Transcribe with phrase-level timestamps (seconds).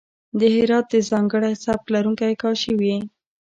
[0.39, 2.97] د هرات د ځانګړی سبک لرونکی کاشي وې.